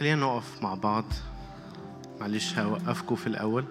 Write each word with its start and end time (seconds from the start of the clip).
خلينا 0.00 0.20
نقف 0.20 0.62
مع 0.62 0.74
بعض. 0.74 1.04
معلش 2.20 2.58
هوقفكم 2.58 3.16
في 3.16 3.26
الأول. 3.26 3.64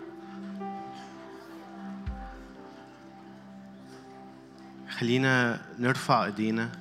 خلينا 4.90 5.62
نرفع 5.80 6.26
إيدينا 6.26 6.72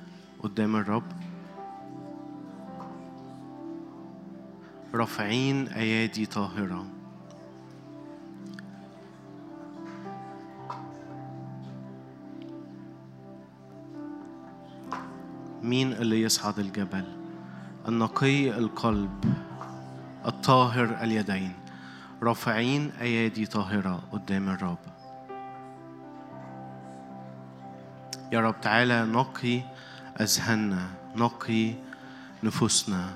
قدام 0.43 0.75
الرب. 0.75 1.03
رافعين 4.93 5.67
أيادي 5.67 6.25
طاهرة. 6.25 6.85
مين 15.61 15.93
اللي 15.93 16.21
يصعد 16.21 16.59
الجبل؟ 16.59 17.18
النقي 17.89 18.57
القلب 18.57 19.33
الطاهر 20.25 20.97
اليدين 21.01 21.53
رافعين 22.23 22.91
أيادي 23.01 23.45
طاهرة 23.45 24.01
قدام 24.11 24.49
الرب. 24.49 24.77
يا 28.31 28.39
رب 28.39 28.61
تعالى 28.61 29.05
نقي 29.05 29.61
أذهاننا 30.21 30.87
نقي 31.15 31.73
نفوسنا 32.43 33.09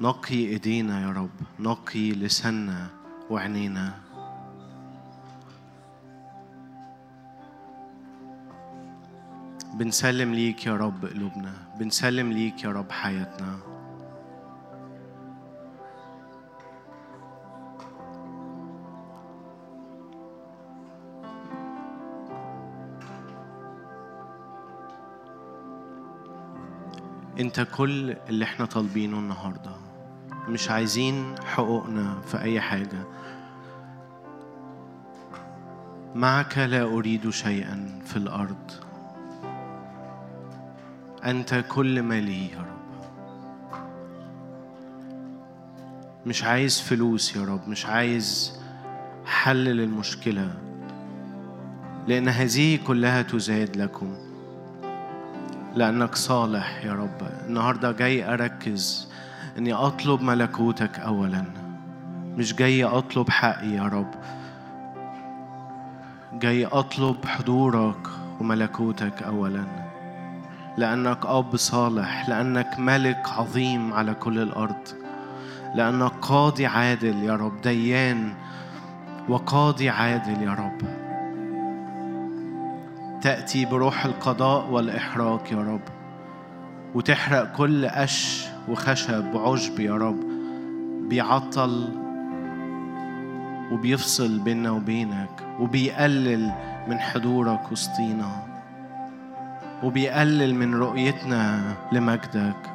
نقي 0.00 0.34
إيدينا 0.34 1.00
يا 1.02 1.10
رب 1.12 1.36
نقي 1.60 2.12
لساننا 2.12 2.86
وعينينا. 3.30 4.05
بنسلم 9.76 10.34
ليك 10.34 10.66
يا 10.66 10.76
رب 10.76 11.04
قلوبنا 11.04 11.52
بنسلم 11.78 12.32
ليك 12.32 12.64
يا 12.64 12.72
رب 12.72 12.90
حياتنا. 12.92 13.58
انت 27.40 27.60
كل 27.60 28.10
اللي 28.28 28.44
إحنا 28.44 28.66
طالبينه 28.66 29.18
النهارده 29.18 29.76
مش 30.48 30.70
عايزين 30.70 31.34
حقوقنا 31.44 32.20
في 32.20 32.40
أي 32.40 32.60
حاجة. 32.60 33.04
معك 36.14 36.58
لا 36.58 36.82
أريد 36.82 37.30
شيئا 37.30 38.00
في 38.04 38.16
الأرض. 38.16 38.85
أنت 41.26 41.64
كل 41.68 42.02
ما 42.02 42.20
لي 42.20 42.50
يا 42.50 42.58
رب. 42.58 42.76
مش 46.26 46.44
عايز 46.44 46.80
فلوس 46.80 47.36
يا 47.36 47.44
رب 47.44 47.68
مش 47.68 47.86
عايز 47.86 48.60
حل 49.26 49.64
للمشكلة 49.64 50.54
لأن 52.08 52.28
هذه 52.28 52.78
كلها 52.86 53.22
تزاد 53.22 53.76
لكم. 53.76 54.14
لأنك 55.74 56.14
صالح 56.14 56.84
يا 56.84 56.92
رب. 56.92 57.30
النهاردة 57.46 57.92
جاي 57.92 58.34
أركز 58.34 59.12
إني 59.58 59.72
أطلب 59.72 60.22
ملكوتك 60.22 60.98
أولا. 60.98 61.44
مش 62.36 62.54
جاي 62.54 62.84
أطلب 62.84 63.30
حقي 63.30 63.68
يا 63.68 63.82
رب. 63.82 64.10
جاي 66.32 66.66
أطلب 66.66 67.24
حضورك 67.24 68.08
وملكوتك 68.40 69.22
أولا. 69.22 69.85
لأنك 70.76 71.26
أب 71.26 71.56
صالح 71.56 72.28
لأنك 72.28 72.78
ملك 72.78 73.28
عظيم 73.38 73.92
على 73.92 74.14
كل 74.14 74.38
الأرض. 74.38 74.88
لأنك 75.74 76.12
قاضي 76.22 76.66
عادل 76.66 77.22
يا 77.22 77.36
رب 77.36 77.60
ديان 77.60 78.32
وقاضي 79.28 79.90
عادل 79.90 80.42
يا 80.42 80.54
رب. 80.54 80.82
تأتي 83.22 83.64
بروح 83.64 84.04
القضاء 84.04 84.70
والإحراق 84.70 85.52
يا 85.52 85.58
رب. 85.58 85.80
وتحرق 86.94 87.52
كل 87.56 87.88
قش 87.88 88.46
وخشب 88.68 89.34
وعشب 89.34 89.80
يا 89.80 89.94
رب. 89.94 90.20
بيعطل 91.08 91.88
وبيفصل 93.72 94.38
بيننا 94.38 94.70
وبينك 94.70 95.42
وبيقلل 95.60 96.52
من 96.88 96.98
حضورك 96.98 97.72
وسطينا. 97.72 98.55
وبيقلل 99.82 100.54
من 100.54 100.74
رؤيتنا 100.74 101.74
لمجدك. 101.92 102.72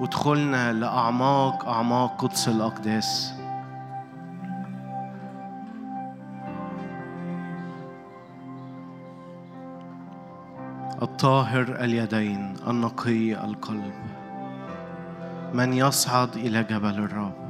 ودخلنا 0.00 0.72
لأعماق 0.72 1.68
أعماق 1.68 2.22
قدس 2.22 2.48
الأقداس. 2.48 3.32
الطاهر 11.02 11.62
اليدين 11.80 12.54
النقي 12.68 13.44
القلب. 13.44 13.94
من 15.54 15.72
يصعد 15.72 16.36
إلى 16.36 16.62
جبل 16.62 16.98
الرب. 16.98 17.45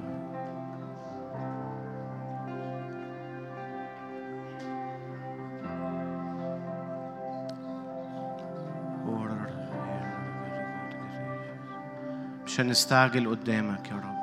مش 12.57 12.61
هنستعجل 12.61 13.29
قدامك 13.29 13.91
يا 13.91 13.97
رب. 13.97 14.17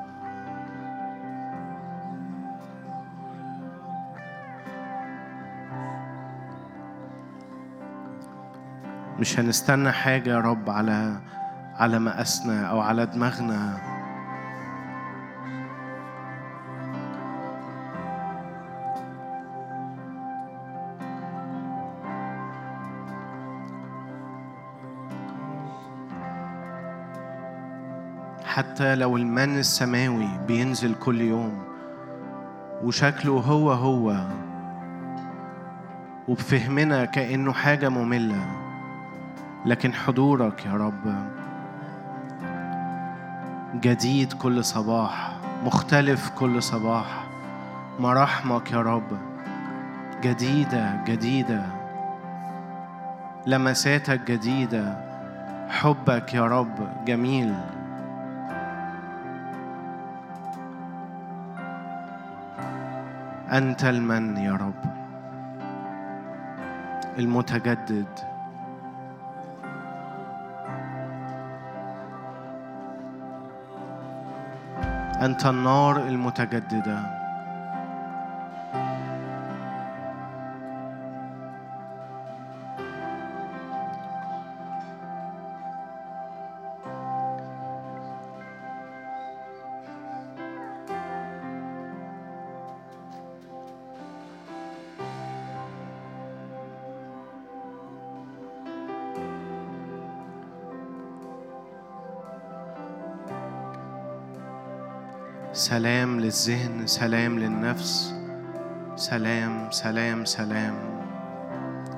مش 9.19 9.39
هنستنى 9.39 9.91
حاجة 9.91 10.29
يا 10.29 10.39
رب 10.39 10.69
على 10.69 11.21
على 11.75 11.99
مقاسنا 11.99 12.65
أو 12.65 12.79
على 12.79 13.05
دماغنا. 13.05 13.92
حتى 28.53 28.95
لو 28.95 29.17
المن 29.17 29.59
السماوي 29.59 30.29
بينزل 30.47 30.95
كل 30.95 31.21
يوم 31.21 31.63
وشكله 32.83 33.33
هو 33.33 33.71
هو 33.71 34.15
وبفهمنا 36.27 37.05
كأنه 37.05 37.53
حاجة 37.53 37.89
مملة 37.89 38.45
لكن 39.65 39.93
حضورك 39.93 40.65
يا 40.65 40.73
رب 40.73 41.15
جديد 43.81 44.33
كل 44.33 44.63
صباح 44.63 45.33
مختلف 45.63 46.29
كل 46.29 46.63
صباح. 46.63 47.23
مراحمك 47.99 48.71
يا 48.71 48.81
رب 48.81 49.17
جديدة 50.21 51.03
جديدة. 51.05 51.65
لمساتك 53.47 54.31
جديدة 54.31 54.97
حبك 55.69 56.33
يا 56.33 56.45
رب 56.45 57.05
جميل. 57.05 57.53
أنت 63.53 63.83
المن 63.85 64.37
يا 64.37 64.51
رب. 64.53 64.83
المتجدد. 67.19 68.05
أنت 75.21 75.45
النار 75.45 75.97
المتجددة. 75.97 77.22
للذهن 106.33 106.87
سلام 106.87 107.39
للنفس. 107.39 108.13
سلام 108.95 109.71
سلام 109.71 110.25
سلام. 110.25 110.73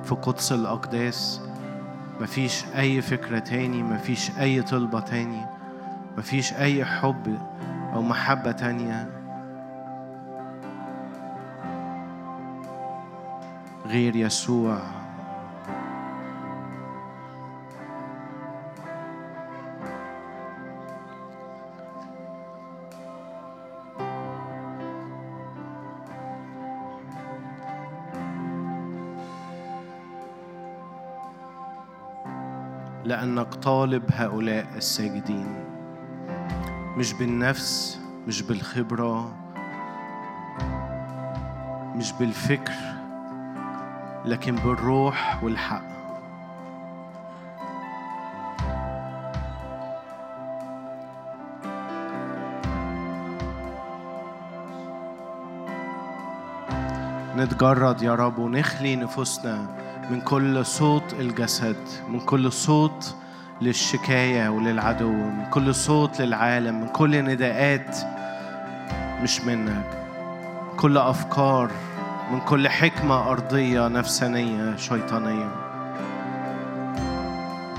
في 0.04 0.14
قدس 0.14 0.52
الأقداس 0.52 1.40
مفيش 2.20 2.64
أي 2.76 3.02
فكرة 3.02 3.38
تاني 3.38 3.82
مفيش 3.82 4.30
أي 4.38 4.62
طلبة 4.62 5.00
تاني 5.00 5.46
مفيش 6.18 6.52
أي 6.52 6.84
حب 6.84 7.38
أو 7.94 8.02
محبة 8.02 8.52
تانية. 8.52 9.08
غير 13.86 14.16
يسوع. 14.16 14.78
لأنك 33.36 33.54
طالب 33.54 34.02
هؤلاء 34.12 34.66
الساجدين. 34.76 35.46
مش 36.96 37.12
بالنفس 37.12 38.00
مش 38.26 38.42
بالخبرة 38.42 39.32
مش 41.96 42.12
بالفكر 42.12 42.72
لكن 44.24 44.56
بالروح 44.56 45.44
والحق. 45.44 45.82
نتجرد 57.36 58.02
يا 58.02 58.14
رب 58.14 58.38
ونخلي 58.38 58.96
نفوسنا 58.96 59.66
من 60.10 60.20
كل 60.20 60.66
صوت 60.66 61.12
الجسد 61.12 61.76
من 62.08 62.20
كل 62.20 62.52
صوت 62.52 63.14
للشكاية 63.60 64.48
وللعدو 64.48 65.12
من 65.12 65.44
كل 65.50 65.74
صوت 65.74 66.20
للعالم 66.20 66.80
من 66.80 66.88
كل 66.88 67.24
نداءات 67.24 67.96
مش 69.22 69.40
منك. 69.40 69.86
كل 70.76 70.98
أفكار 70.98 71.70
من 72.32 72.40
كل 72.40 72.68
حكمة 72.68 73.30
أرضية 73.30 73.88
نفسانية 73.88 74.76
شيطانية. 74.76 75.50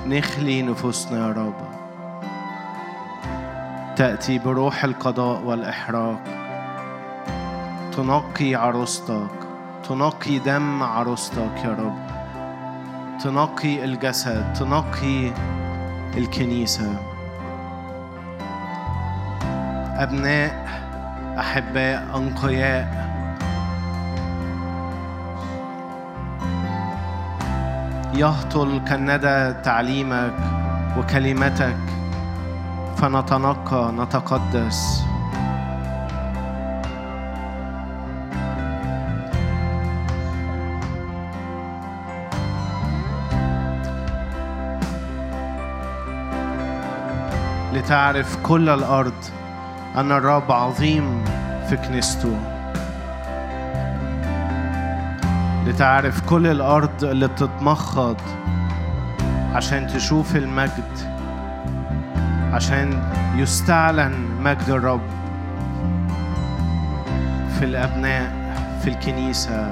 نخلي 0.08 0.62
نفوسنا 0.62 1.28
يا 1.28 1.32
رب. 1.34 1.68
تأتي 3.96 4.40
بروح 4.40 4.84
القضاء 4.84 5.42
والإحراق. 5.42 6.20
تنقي 7.98 8.56
عروستك. 8.56 9.30
تنقي 9.90 10.40
دم 10.40 10.84
عروستك 10.84 11.64
يا 11.64 11.70
رب. 11.80 12.08
تنقي 13.24 13.86
الجسد. 13.86 14.54
تنقي 14.54 15.32
الكنيسة. 16.18 16.96
أبناء 19.98 20.68
أحباء 21.40 22.18
أنقياء. 22.18 23.08
يهطل 28.14 28.81
كالندى 28.88 29.62
تعليمك 29.64 30.34
وكلمتك 30.98 31.78
فنتنقى 32.98 33.92
نتقدس. 33.92 35.06
لتعرف 47.88 48.38
كل 48.44 48.69
الأرض. 48.69 49.13
أن 49.95 50.12
الرب 50.12 50.51
عظيم 50.51 51.24
في 51.69 51.78
كنيسته. 51.78 52.38
لتعرف 55.66 56.22
كل 56.22 56.48
الأرض 56.48 57.04
اللي 57.04 57.28
بتتمخض 57.28 58.18
عشان 59.54 59.88
تشوف 59.88 60.36
المجد. 60.36 60.98
عشان 62.54 63.04
يستعلن 63.36 64.13
مجد 64.40 64.69
الرب 64.69 65.10
في 67.60 67.66
الأبناء 67.66 68.31
في 68.81 68.90
الكنيسة. 68.90 69.72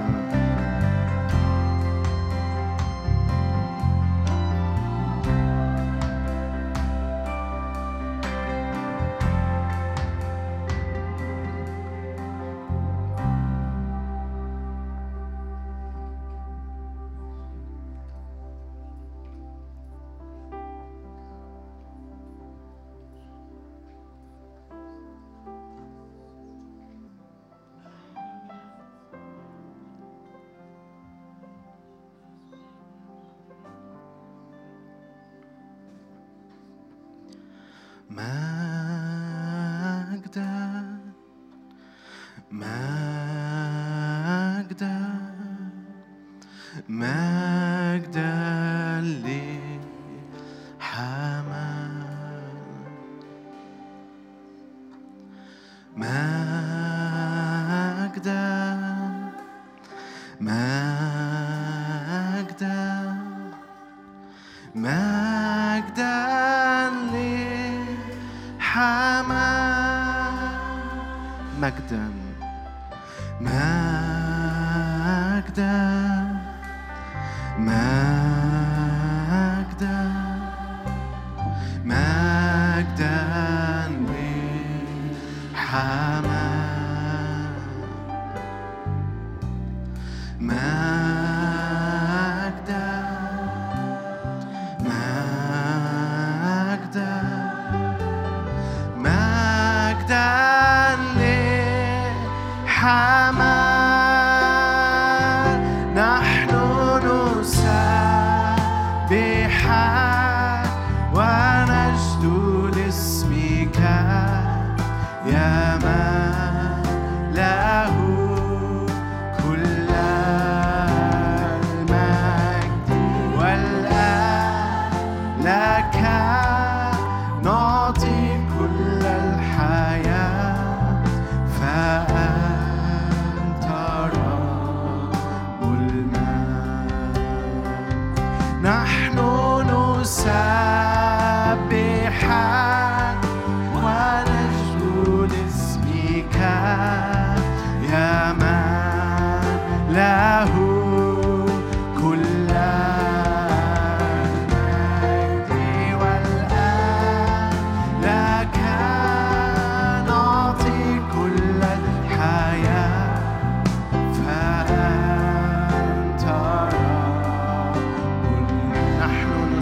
مجدا 47.26 48.45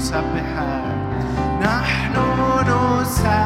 نسبحك. 0.03 0.83
نحن 1.61 2.15
نسبحك. 3.01 3.43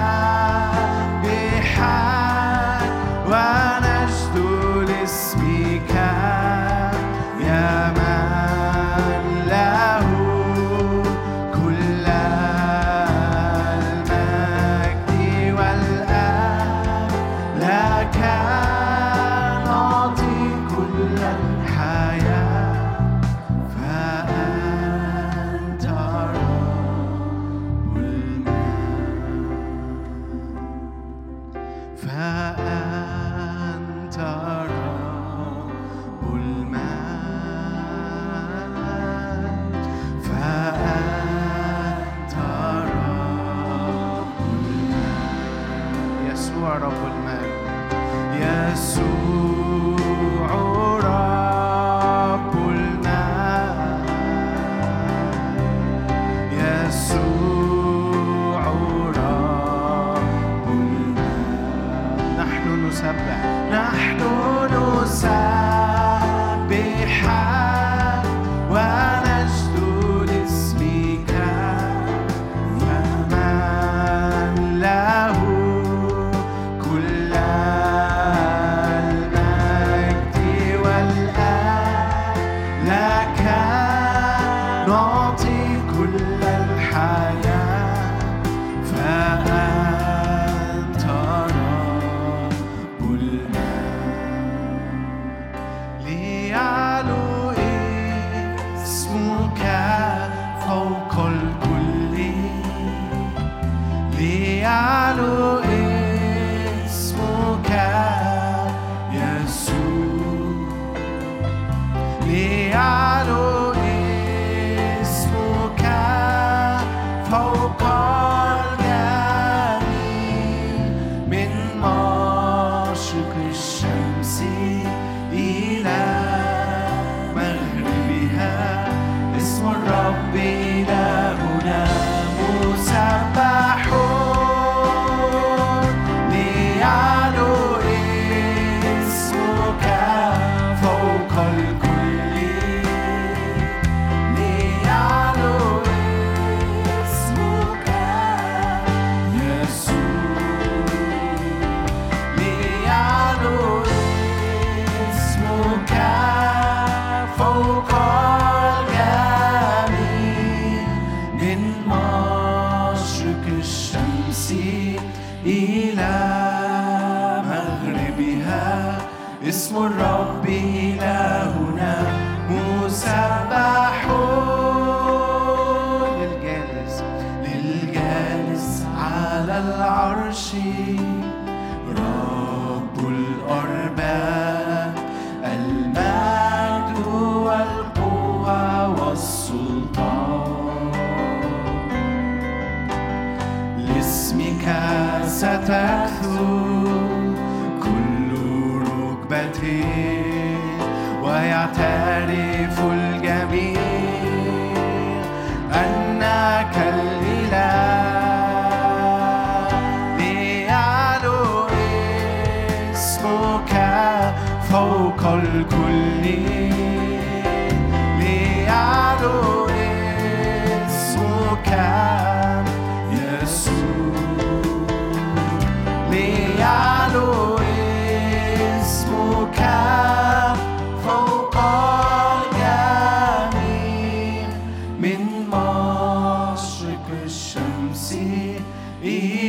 靠 117.77 118.36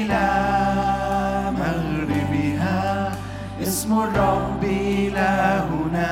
إلى 0.09 1.53
مغربها. 1.53 3.13
اسم 3.63 3.93
الرب 3.93 4.65
إلهنا 4.65 6.11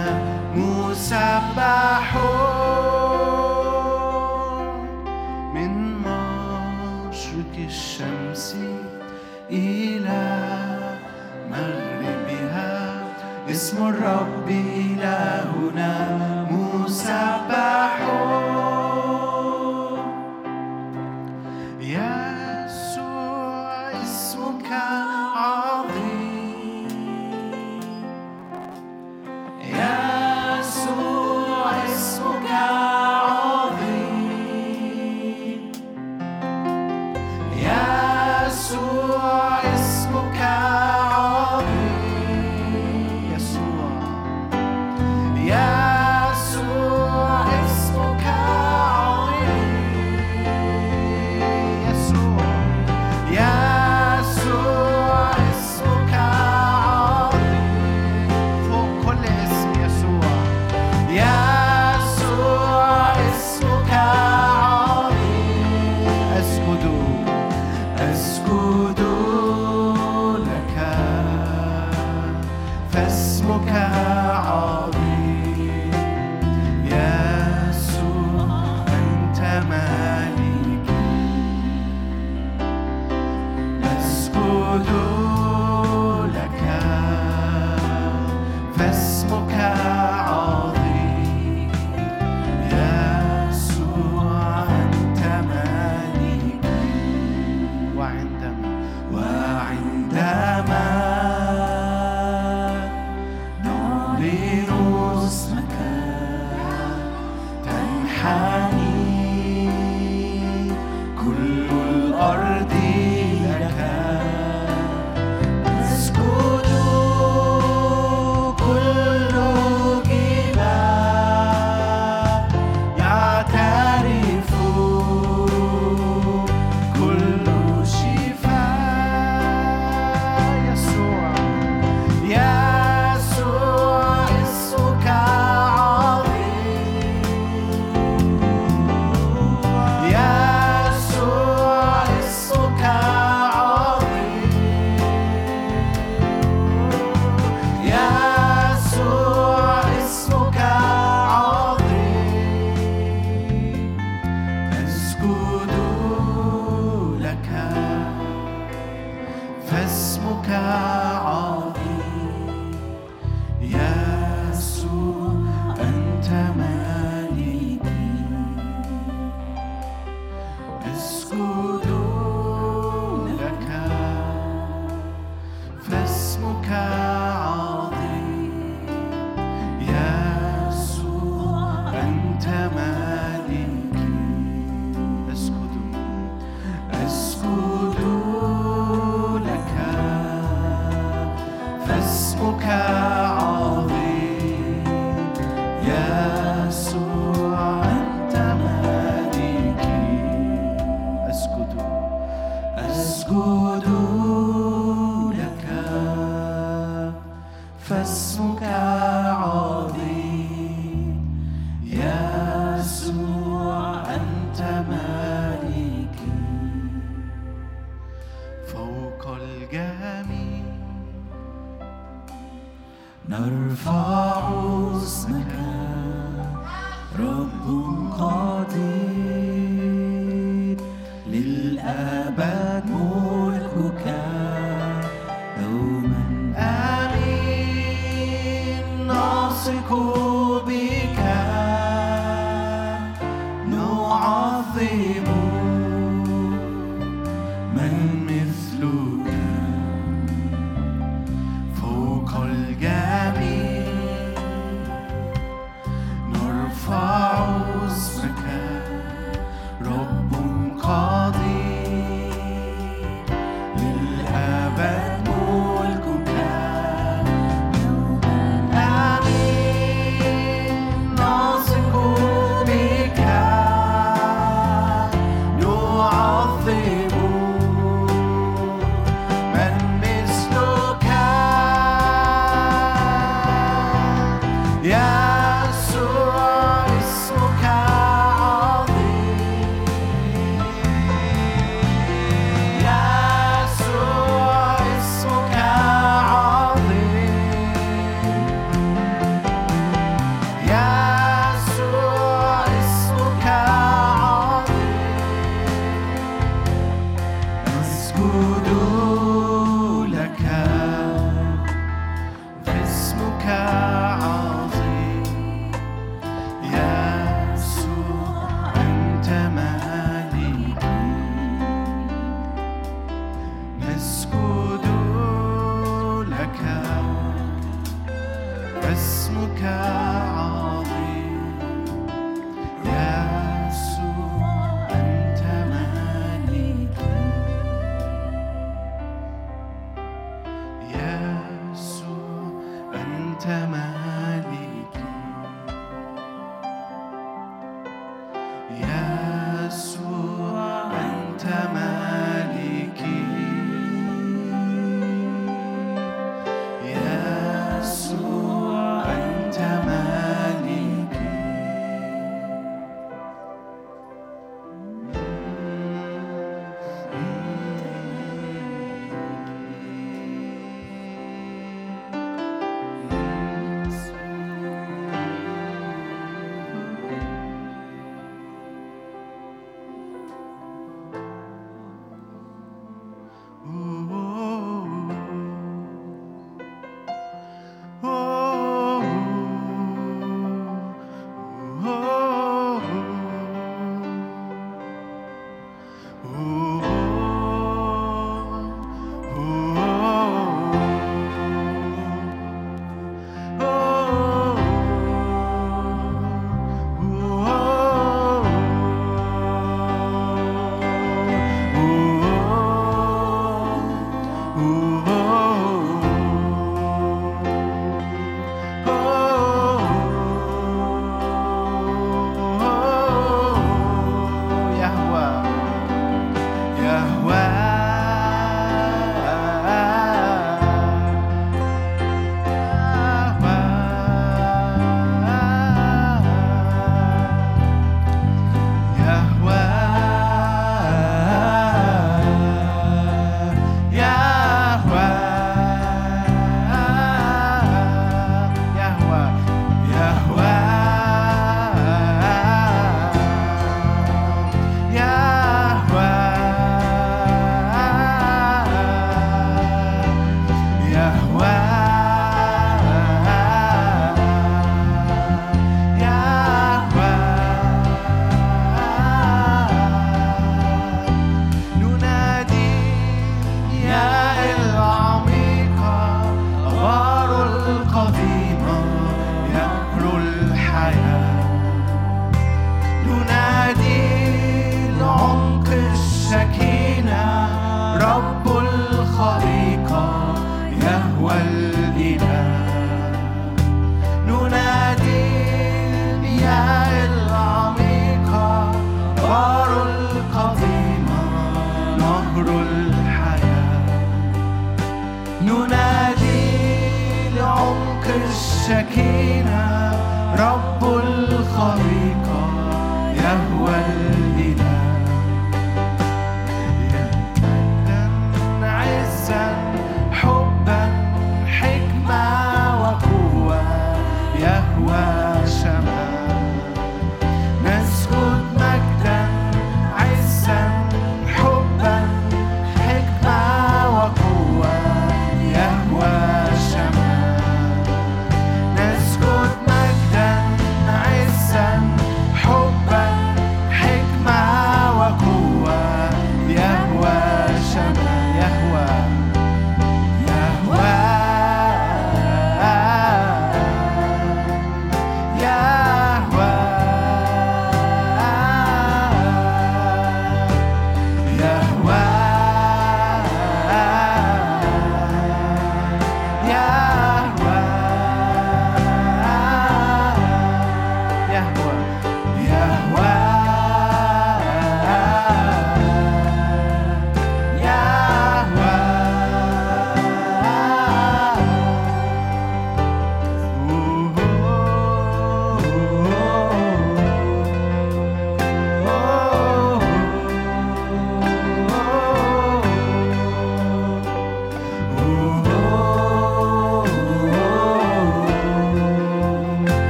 مسبح. 0.54 2.16
من 5.54 5.72
مشرق 6.04 7.54
الشمس 7.58 8.56
إلى 9.50 10.24
مغربها. 11.50 13.02
اسم 13.50 13.86
الرب 13.88 14.48
إلهنا 14.76 16.25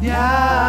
Yeah. 0.00 0.59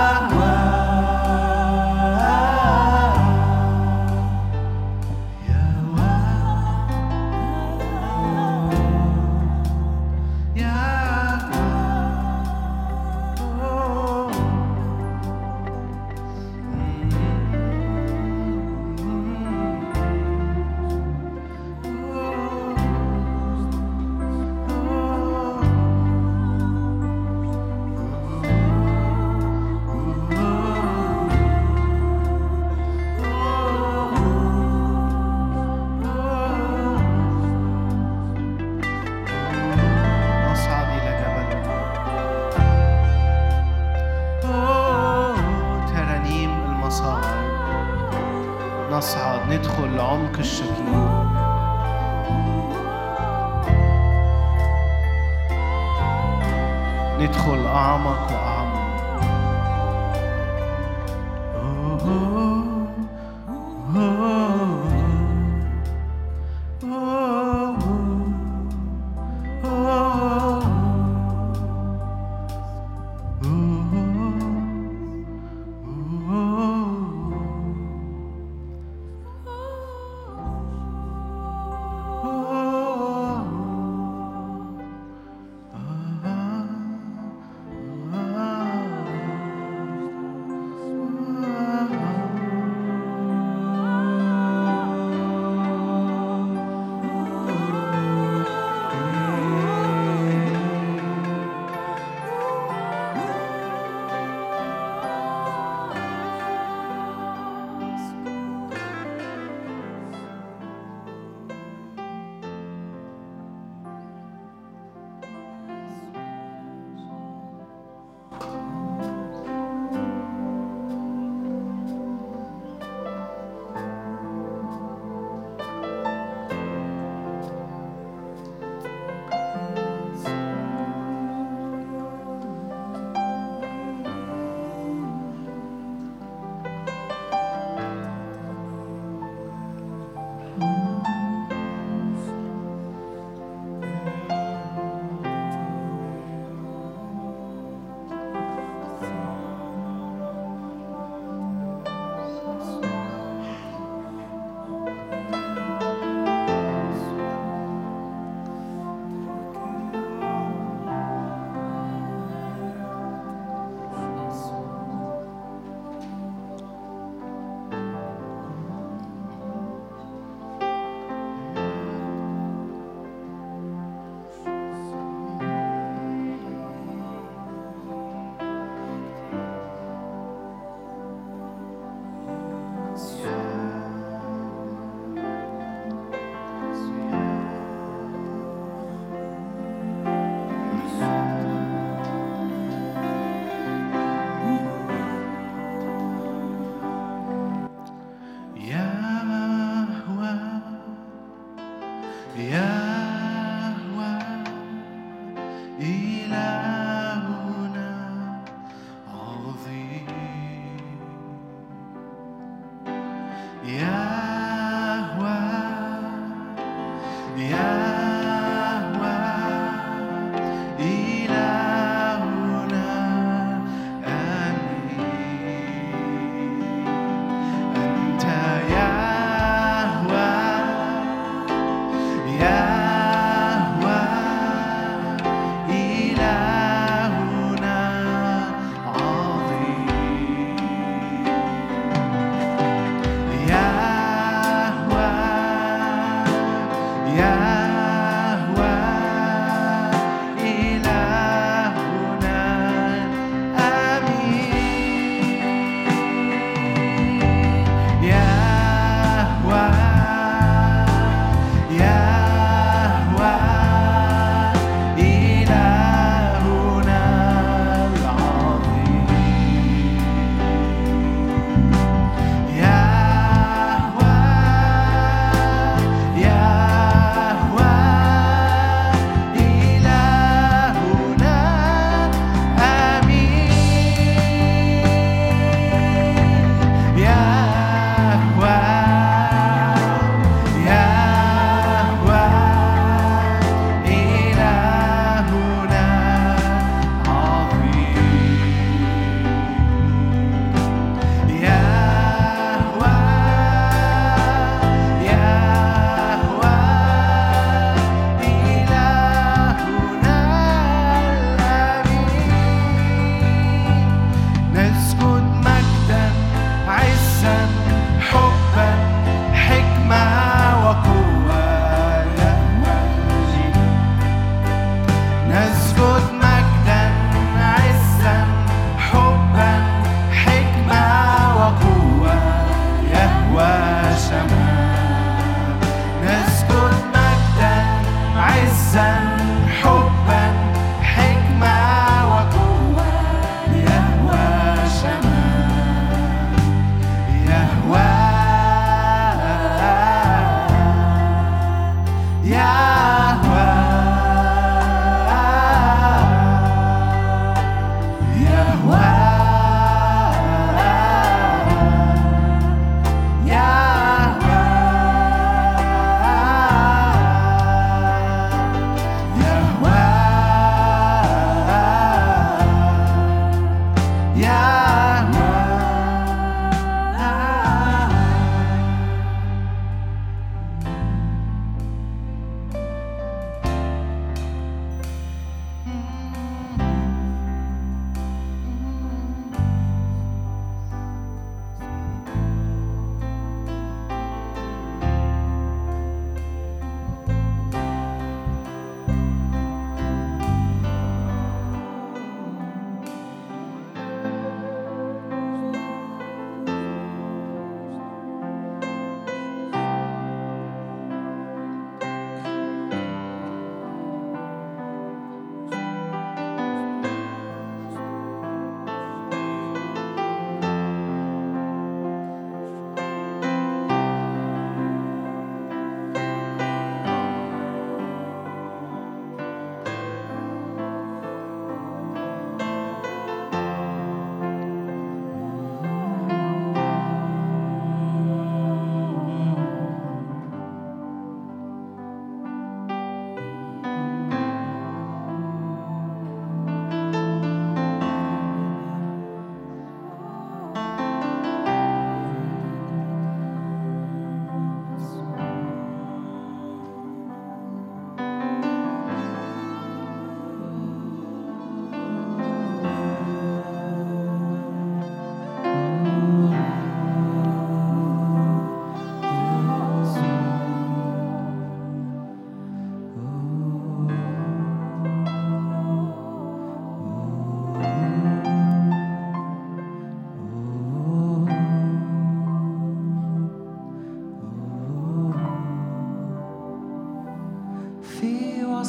fio 488.02 488.56
ao 488.56 488.65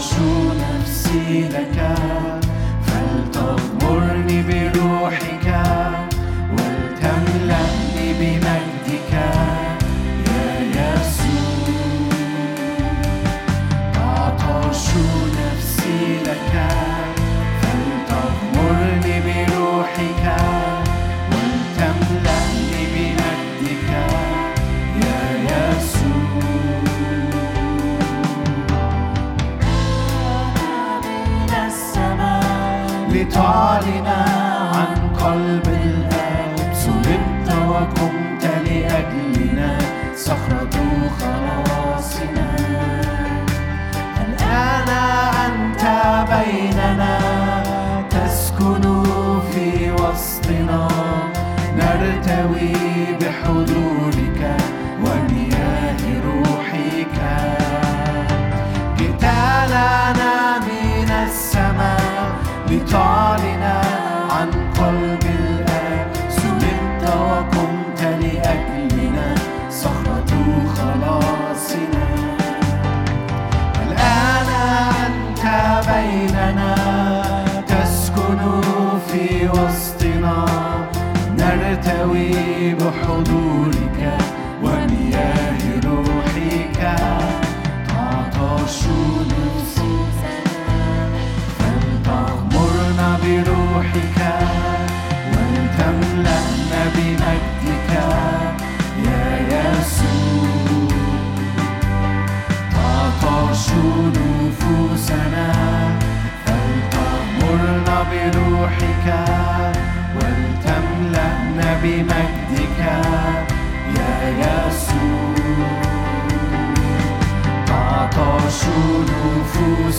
تعطش 0.00 0.14
نفسي 0.56 1.48
لك. 1.48 2.39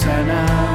نفوسنا 0.01 0.70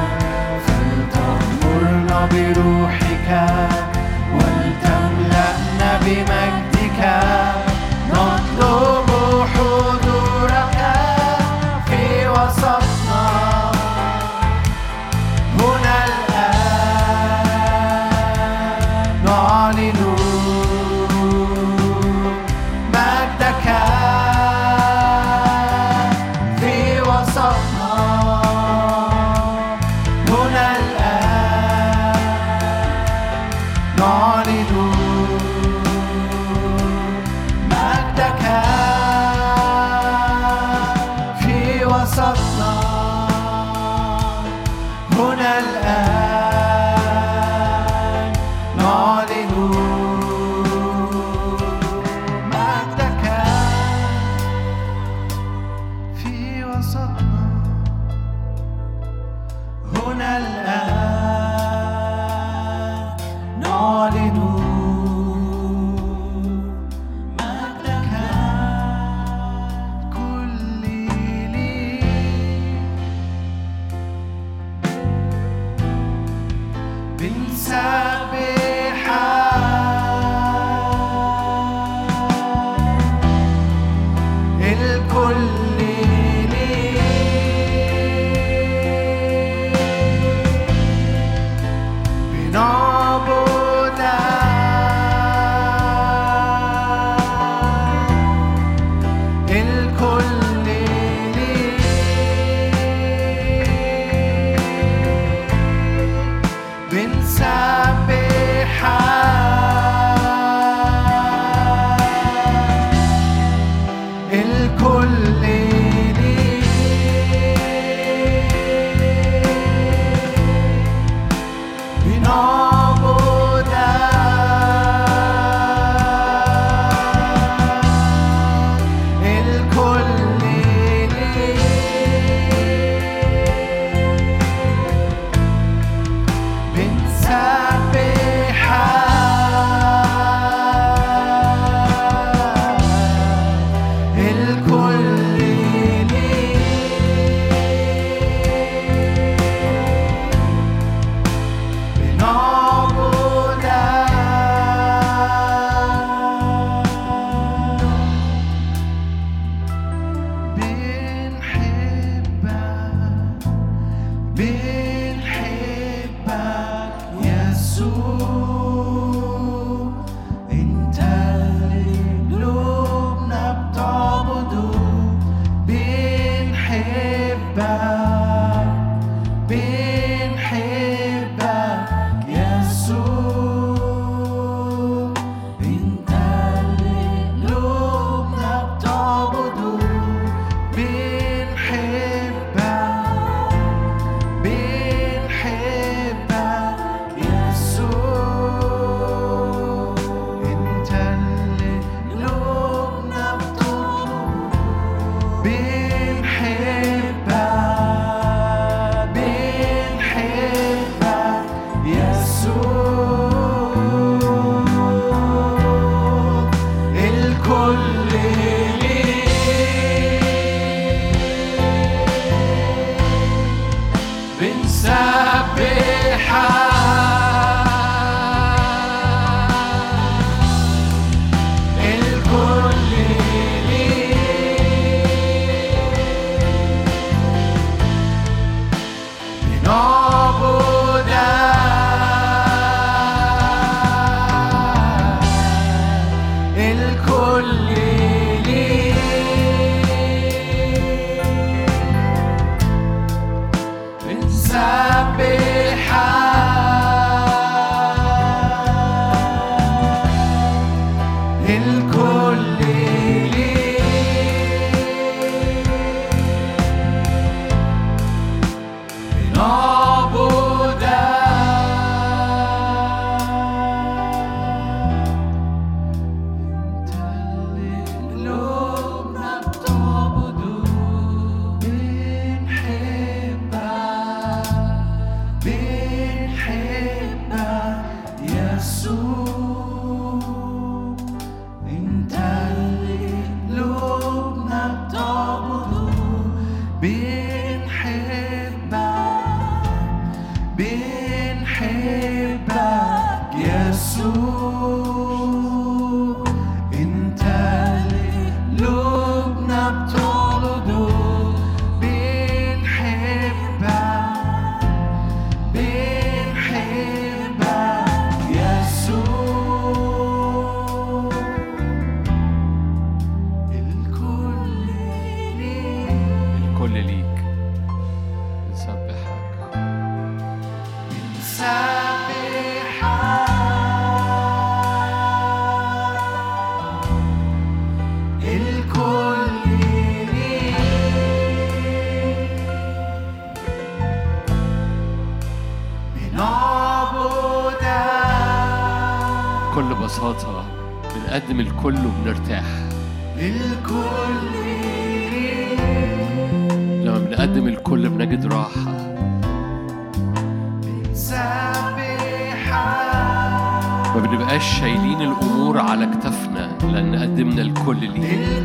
لأن 366.73 366.95
قدمنا 366.95 367.41
الكل 367.41 367.79
ليه 367.79 368.39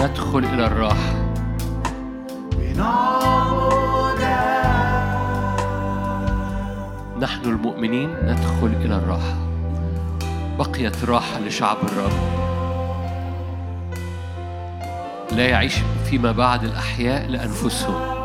ندخل 0.00 0.38
إلى 0.38 0.66
الراحة. 0.66 1.26
نحن 7.20 7.44
المؤمنين 7.44 8.10
ندخل 8.22 8.66
إلى 8.66 8.94
الراحة. 8.96 9.34
بقيت 10.58 11.04
راحة 11.04 11.40
لشعب 11.40 11.76
الرب. 11.82 12.12
لا 15.32 15.46
يعيش 15.46 15.74
فيما 16.10 16.32
بعد 16.32 16.64
الأحياء 16.64 17.26
لأنفسهم. 17.26 18.15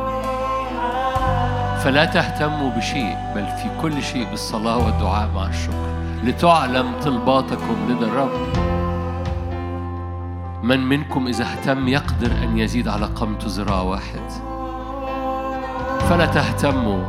فلا 1.83 2.05
تهتموا 2.05 2.69
بشيء 2.69 3.17
بل 3.35 3.45
في 3.45 3.69
كل 3.81 4.03
شيء 4.03 4.29
بالصلاة 4.29 4.77
والدعاء 4.77 5.29
مع 5.35 5.47
الشكر. 5.47 5.91
لتعلم 6.23 6.91
طلباتكم 7.03 7.75
لدى 7.89 8.05
الرب. 8.05 8.31
من 10.63 10.79
منكم 10.79 11.27
إذا 11.27 11.43
اهتم 11.43 11.87
يقدر 11.87 12.31
أن 12.43 12.57
يزيد 12.57 12.87
على 12.87 13.05
قامته 13.05 13.47
ذراع 13.47 13.81
واحد. 13.81 14.29
فلا 16.09 16.25
تهتموا. 16.25 17.03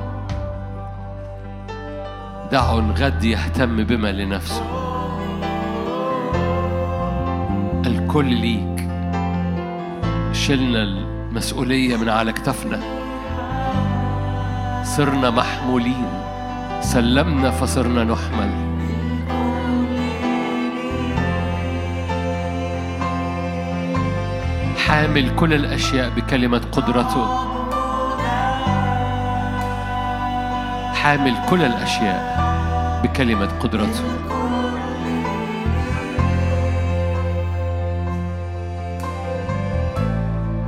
دعوا 2.53 2.81
الغد 2.81 3.25
يهتم 3.25 3.85
بما 3.85 4.13
لنفسه. 4.13 4.63
الكل 7.87 8.35
ليك. 8.35 8.89
شلنا 10.33 10.83
المسؤولية 10.83 11.97
من 11.97 12.09
على 12.09 12.33
كتفنا 12.33 13.02
صرنا 14.97 15.31
محمولين. 15.31 16.09
سلمنا 16.81 17.51
فصرنا 17.51 18.05
نحمل. 18.05 18.53
حامل 24.87 25.37
كل 25.37 25.55
الأشياء 25.55 26.11
بكلمة 26.17 26.61
قدرته. 26.73 27.27
حامل 30.95 31.35
كل 31.51 31.63
الأشياء 31.63 32.23
بكلمة 33.05 33.49
قدرته. 33.61 34.05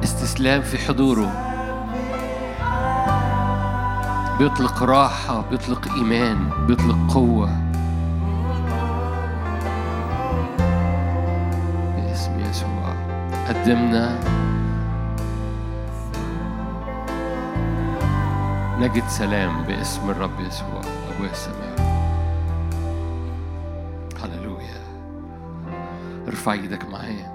استسلام 0.05 0.63
في 0.63 0.79
حضوره. 0.79 1.54
بيطلق 4.39 4.83
راحة 4.83 5.45
بيطلق 5.51 5.93
إيمان 5.93 6.67
بيطلق 6.67 7.15
قوة. 7.15 7.51
باسم 11.97 12.41
يسوع. 12.41 12.95
قدمنا. 13.49 14.21
نجد 18.81 19.09
سلام 19.09 19.63
باسم 19.63 20.11
الرب 20.11 20.41
يسوع 20.41 20.81
أبويا 21.15 21.31
السماوي 21.31 21.75
هللويا. 24.23 24.81
ارفع 26.29 26.53
إيدك 26.53 26.85
معايا. 26.85 27.34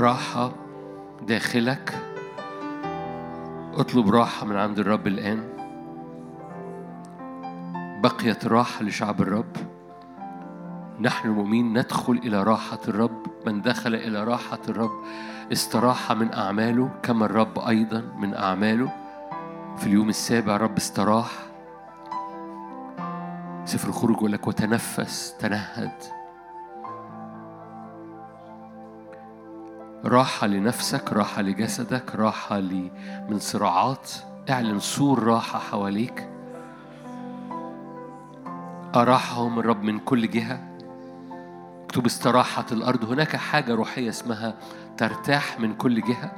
راحة 0.00 0.52
داخلك. 1.26 1.98
اطلب 3.74 4.10
راحة 4.10 4.46
من 4.46 4.56
عند 4.56 4.78
الرب 4.78 5.06
الآن. 5.06 5.48
بقيت 8.02 8.46
راحة 8.46 8.82
لشعب 8.84 9.20
الرب. 9.20 9.56
نحن 11.00 11.28
المؤمنين 11.28 11.78
ندخل 11.78 12.12
إلى 12.12 12.42
راحة 12.42 12.78
الرب. 12.88 13.26
من 13.46 13.62
دخل 13.62 13.94
إلى 13.94 14.24
راحة 14.24 14.58
الرب 14.68 15.04
استراح 15.52 16.12
من 16.12 16.34
أعماله 16.34 16.90
كما 17.02 17.24
الرب 17.24 17.58
أيضا 17.58 18.00
من 18.18 18.34
أعماله. 18.34 18.92
في 19.76 19.86
اليوم 19.86 20.08
السابع 20.08 20.56
الرب 20.56 20.76
استراح. 20.76 21.30
سفر 23.64 23.88
الخروج 23.88 24.16
يقول 24.16 24.32
لك 24.32 24.46
وتنفس 24.46 25.34
تنهد. 25.38 26.19
راحة 30.04 30.46
لنفسك 30.46 31.12
راحة 31.12 31.42
لجسدك 31.42 32.14
راحة 32.14 32.60
من 33.28 33.38
صراعات. 33.38 34.10
اعلن 34.50 34.78
سور 34.78 35.22
راحة 35.22 35.58
حواليك. 35.58 36.28
أراحهم 38.94 39.58
الرب 39.58 39.82
من 39.82 39.98
كل 39.98 40.30
جهة. 40.30 40.60
مكتوب 41.84 42.06
استراحت 42.06 42.72
الأرض. 42.72 43.04
هناك 43.04 43.36
حاجة 43.36 43.74
روحية 43.74 44.08
اسمها 44.08 44.54
ترتاح 44.96 45.60
من 45.60 45.74
كل 45.74 46.00
جهة. 46.00 46.32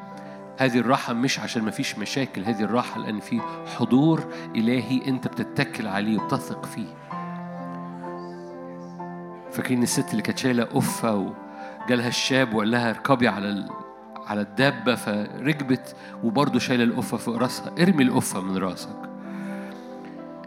هذه 0.59 0.79
الراحة 0.79 1.13
مش 1.13 1.39
عشان 1.41 1.65
مفيش 1.65 1.99
مشاكل. 1.99 2.45
هذه 2.45 2.63
الراحة 2.63 3.01
لأن 3.01 3.21
في 3.21 3.41
حضور 3.79 4.25
إلهي 4.57 5.09
أنت 5.09 5.29
بتتكل 5.29 5.87
عليه 5.87 6.19
وبتثق 6.19 6.67
فيه. 6.67 6.95
فاكرين 9.53 9.83
الست 9.83 10.11
اللي 10.11 10.23
كانت 10.23 10.39
شايلة 10.39 10.65
قفة 10.65 11.15
وجالها 11.85 12.09
الشاب 12.09 12.55
وقال 12.55 12.71
لها 12.71 12.91
اركبي 12.91 13.29
على. 13.29 13.69
على 14.27 14.41
الدابة 14.41 14.95
فركبت 14.95 15.97
وبرضه 16.25 16.59
شايلة 16.59 16.85
القفة 16.85 17.17
فوق 17.17 17.37
راسها. 17.37 17.73
ارمي 17.81 18.03
القفة 18.03 18.41
من 18.41 18.57
راسك. 18.57 18.97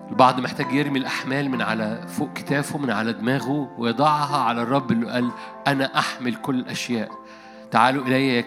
البعض 0.09 0.39
محتاج 0.39 0.73
يرمي 0.73 0.99
الأحمال 0.99 1.49
من 1.49 1.61
على 1.61 2.07
فوق 2.07 2.33
كتافه 2.33 2.79
من 2.79 2.91
على 2.91 3.13
دماغه 3.13 3.69
ويضعها 3.77 4.37
على 4.37 4.61
الرب 4.61 4.91
اللي 4.91 5.11
قال 5.11 5.31
أنا 5.67 5.99
أحمل 5.99 6.35
كل 6.35 6.59
الأشياء. 6.59 7.11
تعالوا 7.71 8.05
إلي 8.05 8.45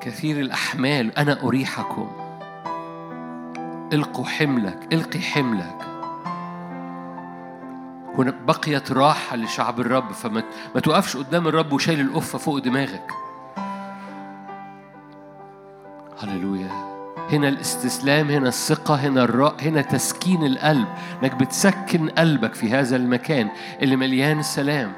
كثير 0.00 0.40
الأحمال 0.40 1.18
أنا 1.18 1.42
أريحكم. 1.42 2.10
إلقوا 3.92 4.24
حملك 4.24 4.88
إلقي 4.92 5.20
حملك. 5.20 5.89
هنا 8.22 8.34
بقيت 8.46 8.92
راحة 8.92 9.36
لشعب 9.36 9.80
الرب 9.80 10.12
فما 10.12 10.42
ما 10.74 10.80
توقفش 10.80 11.16
قدام 11.16 11.48
الرب 11.48 11.72
وشايل 11.72 12.00
القفة 12.00 12.38
فوق 12.38 12.58
دماغك. 12.58 13.10
هللويا. 16.22 16.90
هنا 17.32 17.48
الاستسلام 17.48 18.30
هنا 18.30 18.48
الثقة 18.48 18.94
هنا 18.94 19.24
الراء 19.24 19.54
هنا 19.62 19.82
تسكين 19.82 20.46
القلب. 20.46 20.88
إنك 21.22 21.34
بتسكن 21.34 22.08
قلبك 22.08 22.54
في 22.54 22.70
هذا 22.70 22.96
المكان 22.96 23.48
اللي 23.82 23.96
مليان 23.96 24.42
سلام. 24.42 24.92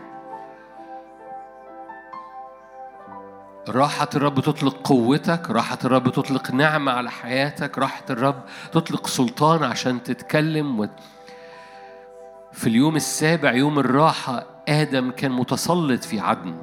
راحة 3.68 4.08
الرب 4.14 4.40
تطلق 4.40 4.76
قوتك 4.84 5.50
راحة 5.50 5.78
الرب 5.84 6.08
تطلق 6.08 6.50
نعمة 6.50 6.92
على 6.92 7.10
حياتك 7.10 7.78
راحة 7.78 8.04
الرب 8.10 8.42
تطلق 8.72 9.06
سلطان 9.06 9.64
عشان 9.64 10.02
تتكلم 10.02 10.80
و... 10.80 10.88
في 12.52 12.66
اليوم 12.66 12.96
السابع 12.96 13.52
يوم 13.52 13.78
الراحة 13.78 14.44
آدم 14.68 15.10
كان 15.10 15.30
متسلط 15.30 16.04
في 16.04 16.20
عدن. 16.20 16.54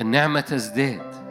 النعمة 0.00 0.40
تزداد. 0.40 1.26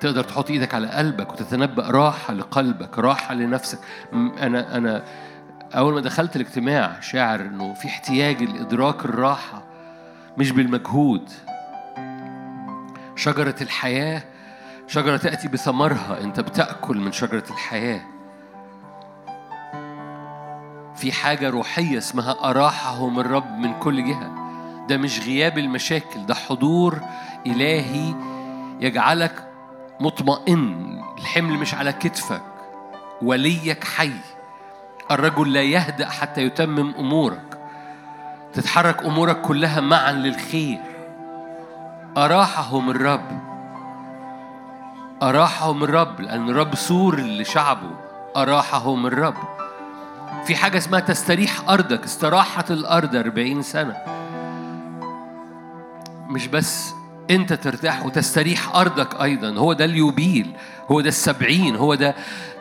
تقدر 0.00 0.24
تحط 0.24 0.50
إيدك 0.50 0.74
على 0.74 0.88
قلبك 0.88 1.32
وتتنبأ 1.32 1.90
راحة 1.90 2.34
لقلبك 2.34 2.98
راحة 2.98 3.34
لنفسك. 3.34 3.78
أنا 4.12 4.76
أنا 4.76 5.04
أول 5.74 5.94
ما 5.94 6.00
دخلت 6.00 6.36
الاجتماع 6.36 7.00
شاعر 7.00 7.40
إنه 7.40 7.74
في 7.74 7.88
احتياج 7.88 8.42
لإدراك 8.42 9.04
الراحة 9.04 9.62
مش 10.38 10.50
بالمجهود. 10.50 11.30
شجرة 13.16 13.56
الحياة 13.60 14.22
شجرة 14.86 15.16
تأتي 15.16 15.48
بثمرها 15.48 16.20
أنت 16.20 16.40
بتأكل 16.40 16.96
من 16.96 17.12
شجرة 17.12 17.44
الحياة. 17.50 18.17
في 21.00 21.12
حاجة 21.12 21.50
روحية 21.50 21.98
اسمها 21.98 22.36
أراحهم 22.50 23.20
الرب 23.20 23.58
من 23.58 23.78
كل 23.78 24.04
جهة. 24.04 24.30
ده 24.88 24.96
مش 24.96 25.20
غياب 25.20 25.58
المشاكل 25.58 26.26
ده 26.26 26.34
حضور 26.34 27.00
إلهي 27.46 28.14
يجعلك 28.80 29.48
مطمئن. 30.00 31.02
الحمل 31.18 31.52
مش 31.52 31.74
على 31.74 31.92
كتفك 31.92 32.42
وليك 33.22 33.84
حي. 33.84 34.12
الرجل 35.10 35.52
لا 35.52 35.62
يهدأ 35.62 36.08
حتى 36.08 36.42
يتمم 36.42 36.94
أمورك. 36.94 37.58
تتحرك 38.52 39.04
أمورك 39.04 39.40
كلها 39.40 39.80
معا 39.80 40.12
للخير. 40.12 40.78
أراحهم 42.16 42.90
الرب 42.90 43.40
أراحهم 45.22 45.84
الرب 45.84 46.20
لأن 46.20 46.50
الرب 46.50 46.74
سور 46.74 47.20
لشعبه. 47.20 47.90
أراحهم 48.36 49.06
الرب 49.06 49.57
في 50.44 50.56
حاجة 50.56 50.78
اسمها 50.78 51.00
تستريح 51.00 51.68
أرضك 51.68 52.04
استراحت 52.04 52.70
الأرض 52.70 53.16
أربعين 53.16 53.62
سنة. 53.62 53.96
مش 56.28 56.46
بس 56.46 56.90
أنت 57.30 57.52
ترتاح 57.52 58.06
وتستريح 58.06 58.76
أرضك 58.76 59.22
أيضا 59.22 59.50
هو 59.58 59.72
ده 59.72 59.84
اليوبيل 59.84 60.52
هو 60.90 61.00
ده 61.00 61.08
السبعين 61.08 61.76
هو 61.76 61.94
ده 61.94 62.14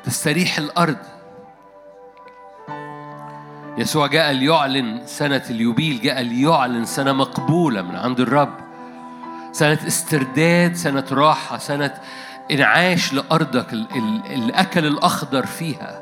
تستريح 0.06 0.58
الأرض. 0.58 0.98
يسوع 3.78 4.08
جاء 4.08 4.32
ليعلن 4.32 5.02
سنة 5.06 5.44
اليوبيل 5.50 6.02
جاء 6.02 6.22
ليعلن 6.22 6.86
سنة 6.86 7.12
مقبولة 7.14 7.82
من 7.82 7.96
عند 7.96 8.20
الرب. 8.20 8.54
سنة 9.52 9.80
استرداد 9.88 10.76
سنة 10.76 11.04
راحة 11.12 11.58
سنة 11.58 11.94
انعاش 12.52 13.14
لأرضك 13.14 13.74
ال- 13.74 13.88
ال- 13.96 14.34
الأكل 14.34 14.86
الأخضر 14.86 15.46
فيها. 15.46 16.02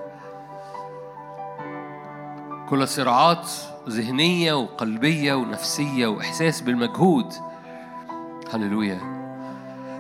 كل 2.70 2.88
صراعات 2.88 3.50
ذهنية 3.90 4.54
وقلبية 4.54 5.34
ونفسية 5.34 6.08
وإحساس 6.08 6.62
بالمجهود. 6.62 7.34
هللويا. 8.54 9.00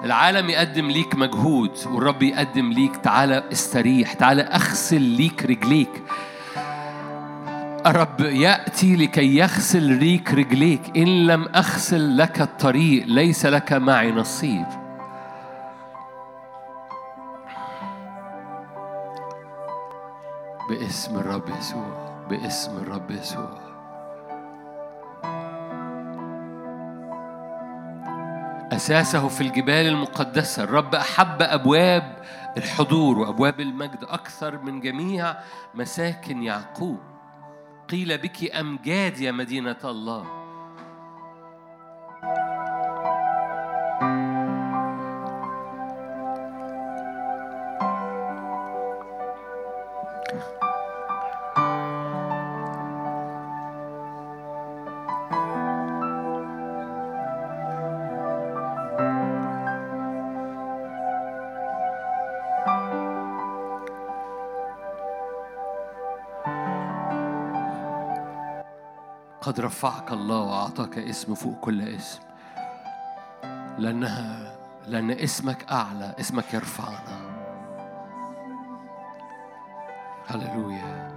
العالم 0.03 0.49
يقدم 0.49 0.87
ليك 0.87 1.15
مجهود 1.15 1.71
والرب 1.85 2.23
يقدم 2.23 2.71
ليك 2.71 2.95
تعالى 2.95 3.43
استريح 3.51 4.13
تعالى 4.13 4.41
أغسل 4.41 5.01
ليك 5.01 5.45
رجليك. 5.45 6.03
الرب 7.85 8.19
يأتي 8.19 8.95
لكي 8.95 9.37
يغسل 9.37 9.97
ريك 9.97 10.33
رجليك. 10.33 10.97
إن 10.97 11.27
لم 11.27 11.47
أغسل 11.55 12.17
لك 12.17 12.41
الطريق 12.41 13.05
ليس 13.05 13.45
لك 13.45 13.73
معي 13.73 14.11
نصيب. 14.11 14.65
باسم 20.69 21.15
الرب 21.15 21.49
يسوع. 21.59 22.14
باسم 22.29 22.77
الرب 22.77 23.11
يسوع. 23.11 23.59
أساسه 28.71 29.27
في 29.27 29.41
الجبال 29.41 29.87
المقدسة. 29.87 30.63
الرب 30.63 30.95
أحب 30.95 31.41
أبواب 31.41 32.23
الحضور 32.57 33.19
وأبواب 33.19 33.59
المجد 33.59 34.03
أكثر 34.03 34.57
من 34.57 34.79
جميع 34.79 35.35
مساكن 35.75 36.43
يعقوب. 36.43 36.99
قيل 37.89 38.17
بك 38.17 38.55
أمجاد 38.55 39.19
يا 39.19 39.31
مدينة 39.31 39.77
الله. 39.83 40.44
قد 69.55 69.61
رفعك 69.61 70.11
الله 70.11 70.39
وأعطاك 70.41 70.97
اسم 70.97 71.35
فوق 71.35 71.59
كل 71.61 71.81
اسم. 71.81 72.19
لأنها 73.77 74.55
لأن 74.87 75.11
اسمك 75.11 75.71
أعلى 75.71 76.15
اسمك 76.19 76.53
يرفعنا. 76.53 77.17
هللويا. 80.27 81.11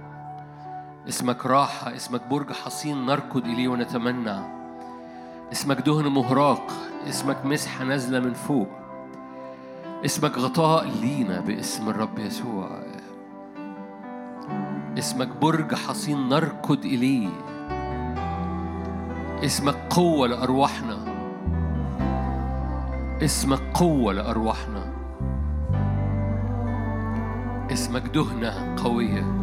اسمك 1.09 1.45
راحة 1.45 1.95
اسمك 1.95 2.21
برج 2.27 2.51
حصين 2.51 3.05
نركض 3.05 3.45
إليه 3.45 3.67
ونتمنى. 3.67 4.39
اسمك 5.51 5.77
دهن 5.77 6.07
مهراق 6.07 6.71
اسمك 7.09 7.45
مسحة 7.45 7.83
نازلة 7.83 8.19
من 8.19 8.33
فوق. 8.33 8.69
اسمك 10.05 10.37
غطاء 10.37 10.87
لينا 11.01 11.39
باسم 11.39 11.89
الرب 11.89 12.19
يسوع. 12.19 12.69
اسمك 14.97 15.27
برج 15.27 15.75
حصين 15.75 16.29
نركض 16.29 16.85
إليه. 16.85 17.48
اسمك 19.43 19.75
قوة 19.89 20.27
لأرواحنا. 20.27 20.97
اسمك 23.23 23.61
قوة 23.73 24.13
لأرواحنا. 24.13 24.93
اسمك 27.71 28.01
دهنة 28.01 28.75
قوية. 28.83 29.38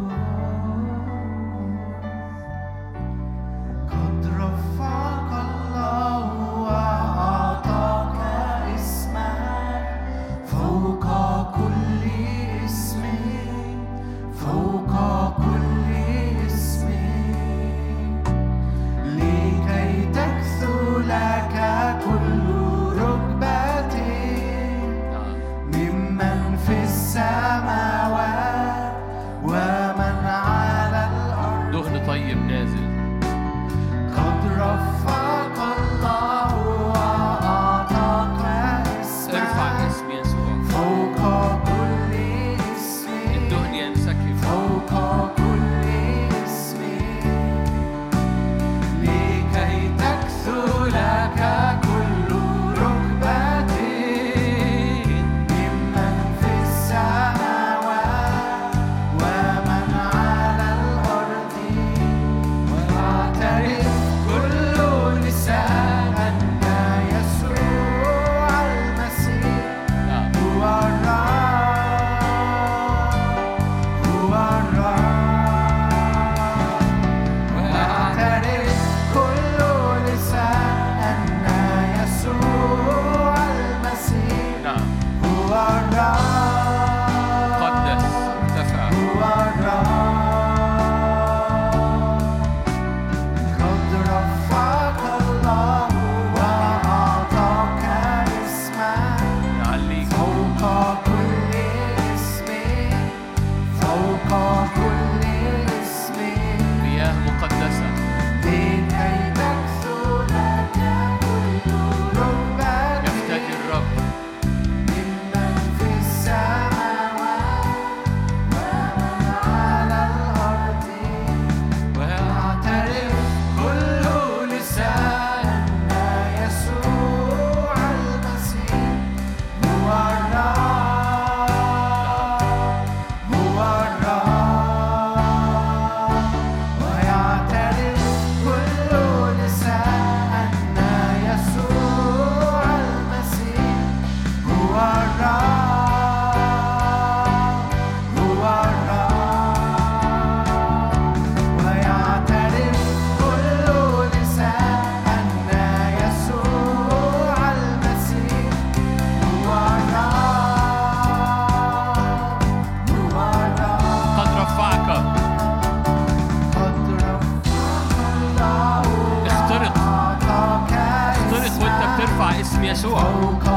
so. 172.77 173.56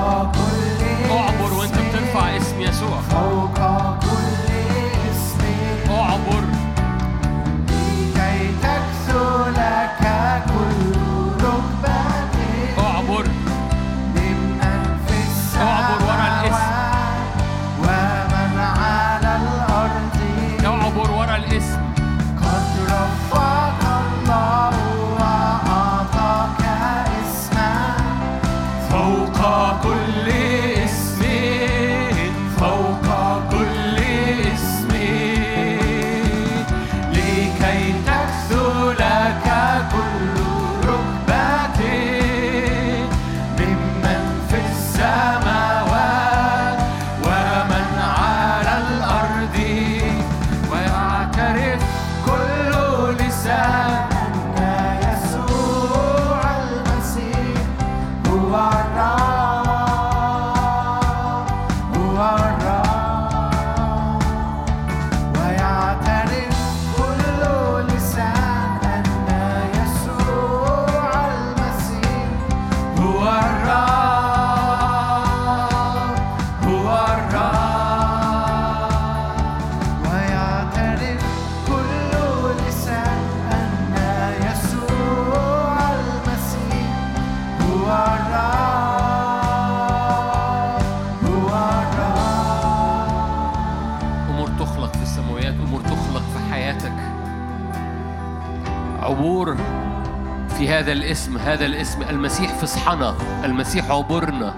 هذا 100.81 100.93
الاسم 100.93 101.39
هذا 101.39 101.66
الاسم 101.66 102.03
المسيح 102.03 102.51
فصحنا 102.51 103.14
المسيح 103.45 103.91
عبرنا. 103.91 104.55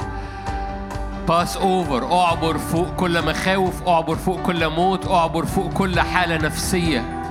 pass 1.28 1.56
over 1.56 2.12
أعبر 2.12 2.58
فوق 2.58 2.94
كل 2.96 3.26
مخاوف 3.26 3.88
أعبر 3.88 4.16
فوق 4.16 4.42
كل 4.42 4.68
موت 4.68 5.08
أعبر 5.08 5.46
فوق 5.46 5.72
كل 5.72 6.00
حالة 6.00 6.36
نفسية. 6.36 7.22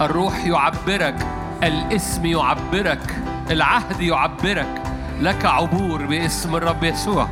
الروح 0.00 0.44
يعبرك 0.44 1.26
الاسم 1.62 2.26
يعبرك 2.26 3.16
العهد 3.50 4.00
يعبرك. 4.00 4.82
لك 5.20 5.44
عبور 5.44 6.06
باسم 6.06 6.56
الرب 6.56 6.84
يسوع. 6.84 7.28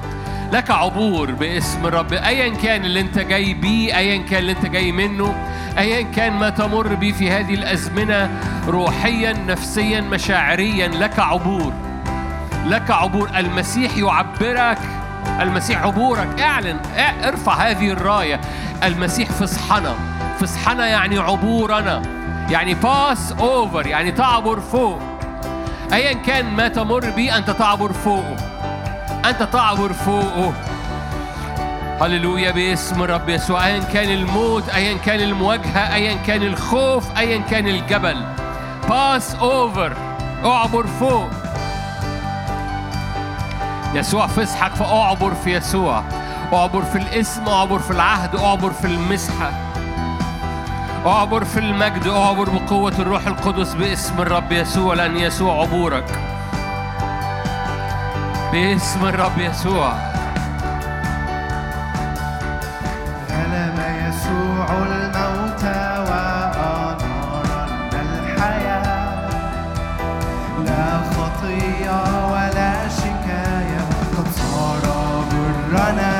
لك 0.53 0.71
عبور 0.71 1.33
باسم 1.33 1.87
الرب. 1.87 2.13
ايا 2.13 2.49
كان 2.49 2.85
اللي 2.85 3.01
أنت 3.01 3.19
جاي 3.19 3.55
بيه 3.55 3.97
ايا 3.97 4.17
كان 4.17 4.39
اللي 4.39 4.53
أنت 4.53 4.67
جاي 4.67 4.93
منه 4.93 5.35
ايا 5.79 6.03
كان 6.03 6.33
ما 6.33 6.51
تمر 6.51 6.95
بيه 6.95 7.13
في 7.13 7.31
هذه 7.31 7.55
الأزمنة 7.55 8.31
روحيا 8.69 9.33
نفسيا 9.33 10.01
مشاعريا 10.01 10.89
لك 10.89 11.19
عبور. 11.19 11.73
لك 12.67 12.91
عبور. 12.91 13.31
المسيح 13.37 13.97
يعبرك. 13.97 14.79
المسيح 15.41 15.83
عبورك. 15.83 16.41
اعلن. 16.41 16.79
ارفع 17.25 17.55
هذه 17.55 17.91
الراية. 17.91 18.41
المسيح 18.85 19.31
فصحنا. 19.31 19.95
فصحنا 20.41 20.87
يعني 20.87 21.19
عبورنا. 21.19 22.03
يعني 22.51 22.75
pass 22.75 23.33
over 23.33 23.87
يعني 23.87 24.13
تعبر 24.13 24.61
فوق. 24.61 25.01
ايا 25.93 26.13
كان 26.13 26.45
ما 26.45 26.69
تمر 26.69 27.11
به 27.11 27.37
أنت 27.37 27.51
تعبر 27.51 27.93
فوقه 27.93 28.37
أنت 29.31 29.43
تعبر 29.43 29.93
فوقه. 29.93 30.53
هللويا 32.01 32.51
باسم 32.51 33.03
الرب 33.03 33.29
يسوع. 33.29 33.67
ايا 33.67 33.81
كان 33.93 34.11
الموت 34.11 34.69
ايا 34.69 34.97
كان 34.97 35.21
المواجهة 35.21 35.95
ايا 35.95 36.15
كان 36.15 36.43
الخوف 36.43 37.19
ايا 37.19 37.39
كان 37.39 37.69
الجبل. 37.69 38.25
pass 38.89 39.35
over 39.35 39.97
أعبر 40.45 40.87
فوق. 40.87 41.31
يسوع 43.95 44.27
فصحك 44.27 44.75
فاعبر 44.75 45.35
في 45.35 45.57
يسوع. 45.57 46.03
أعبر 46.53 46.83
في 46.83 46.99
الاسم 46.99 47.49
أعبر 47.49 47.79
في 47.79 47.91
العهد 47.91 48.37
أعبر 48.37 48.71
في 48.71 48.87
المسحة. 48.87 49.51
أعبر 51.07 51.45
في 51.45 51.59
المجد 51.59 52.07
أعبر 52.07 52.51
بقوة 52.51 52.95
الروح 52.99 53.27
القدس 53.27 53.75
باسم 53.75 54.21
الرب 54.21 54.53
يسوع 54.53 54.95
لأن 54.95 55.17
يسوع 55.17 55.61
عبورك. 55.63 56.36
باسم 58.57 59.07
الرب 59.07 59.39
يسوع. 59.39 59.93
غلب 63.31 63.79
يسوع 63.79 64.67
الموت 64.87 65.65
وأنار 66.09 67.47
الحياة؟ 67.93 69.29
لا 70.65 71.01
خطية 71.17 72.01
ولا 72.33 72.89
شكاية 72.89 73.85
قد 74.17 74.29
صار 74.33 74.85
برنا. 75.31 76.15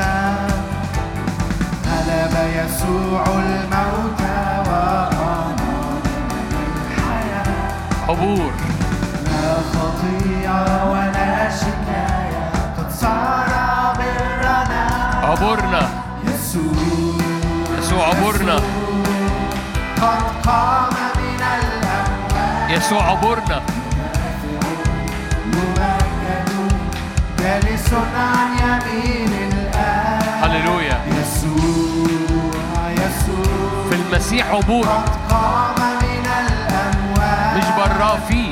غلب 1.87 2.35
يسوع 2.59 3.23
الموت 3.25 4.21
وأنار 4.67 6.01
الحياة؟ 6.91 7.53
عبور 8.09 8.66
برنا 15.41 15.47
عبورنا. 15.47 15.89
يسوع 17.79 18.07
عبورنا. 18.07 18.55
قد 20.01 20.21
قام 20.47 20.93
من 21.17 21.41
الأموات 21.41 22.69
يسوع 22.69 23.03
عبورنا. 23.03 23.61
ممجد 25.45 26.49
جالس 27.39 27.93
عن 27.93 28.49
يمين 28.57 29.33
الآب 29.51 30.43
هللويا. 30.43 30.97
يسوع 31.07 32.91
يسوع 32.91 33.89
في 33.89 33.95
المسيح 33.95 34.45
عبور. 34.47 34.85
قد 34.85 35.09
قام 35.29 35.75
من 36.01 36.25
الأموات 36.47 37.57
مش 37.57 37.67
براه 37.77 38.17
فيه. 38.27 38.46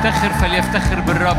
يفتخر 0.00 0.32
فليفتخر 0.32 1.00
بالرب. 1.00 1.36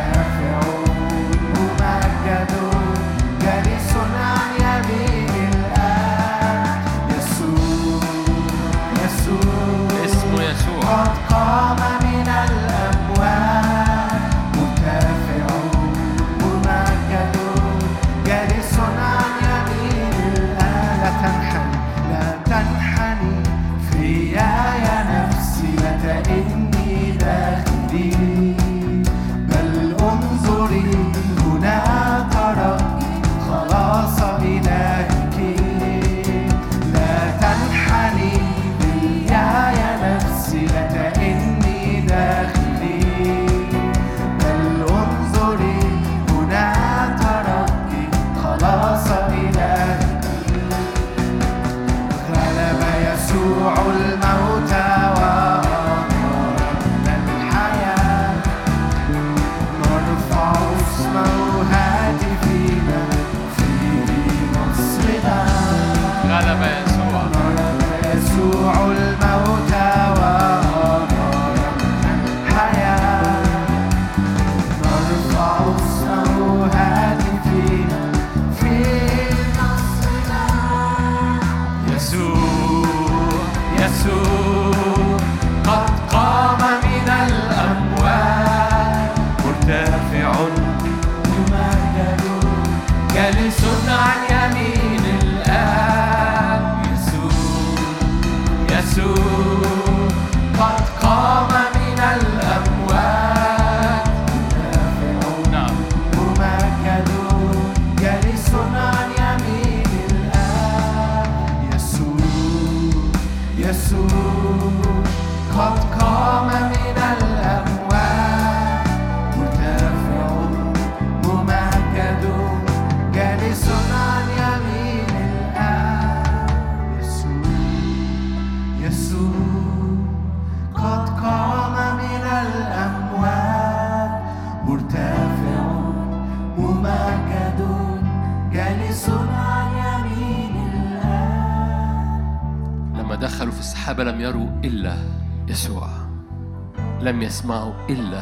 يسمعوا 147.52 147.74
إلا 147.89 148.22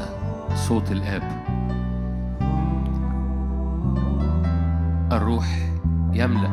صوت 0.56 0.92
الآب. 0.92 1.24
الروح 5.12 5.46
يملأ. 6.14 6.52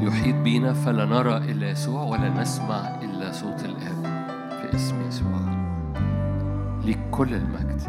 يحيط 0.00 0.36
بينا 0.36 0.72
فلا 0.72 1.04
نرى 1.04 1.36
إلا 1.36 1.70
يسوع 1.70 2.02
ولا 2.02 2.28
نسمع 2.28 3.00
إلا 3.02 3.32
صوت 3.32 3.64
الآب 3.64 4.04
في 4.50 4.76
اسم 4.76 5.08
يسوع. 5.08 5.40
ليك 6.84 6.98
كل 7.10 7.34
المجد. 7.34 7.82